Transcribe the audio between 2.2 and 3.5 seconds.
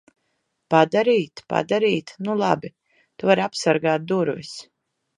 Nu labi. Tu vari